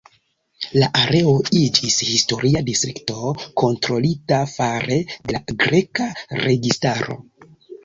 La 0.83 0.87
areo 1.01 1.33
iĝis 1.59 1.97
historia 2.07 2.63
distrikto 2.71 3.19
kontrolita 3.63 4.41
fare 4.55 4.99
de 5.13 5.39
la 5.39 5.45
greka 5.67 6.11
registaro. 6.43 7.23